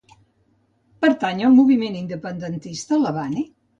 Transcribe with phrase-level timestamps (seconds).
[1.03, 3.45] Pertany al moviment independentista la Vane?